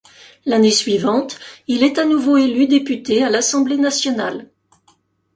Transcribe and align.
L’année 0.47 0.71
suivante, 0.71 1.37
il 1.67 1.83
est 1.83 1.99
à 1.99 2.05
nouveau 2.05 2.35
élu 2.35 2.65
député 2.65 3.23
à 3.23 3.29
l’Assemblée 3.29 3.77
nationale. 3.77 4.49